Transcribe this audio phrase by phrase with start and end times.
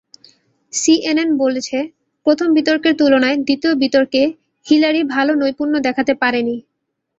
[0.73, 1.77] CNN বলছে,
[2.25, 4.21] প্রথম বিতর্কের তুলনায় দ্বিতীয় বিতর্কে
[4.65, 6.57] হিলারি ভালো নৈপুণ্য দেখাতে পারেননি।